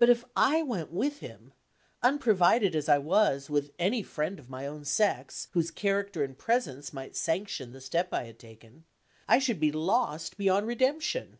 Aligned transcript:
But 0.00 0.10
if 0.10 0.24
I 0.34 0.62
went 0.64 0.90
with 0.90 1.20
him 1.20 1.52
unprovided 2.02 2.74
as 2.74 2.88
I 2.88 2.98
was 2.98 3.48
with 3.48 3.70
any 3.78 4.02
friend 4.02 4.40
of 4.40 4.50
my 4.50 4.66
own 4.66 4.84
sex, 4.84 5.46
whose 5.52 5.70
character 5.70 6.24
and 6.24 6.36
presence 6.36 6.92
might 6.92 7.14
sanction 7.14 7.70
the 7.70 7.80
step 7.80 8.12
I 8.12 8.24
had 8.24 8.40
taken 8.40 8.86
I 9.28 9.38
should 9.38 9.60
be 9.60 9.70
lost 9.70 10.36
beyond 10.36 10.66
redemption. 10.66 11.38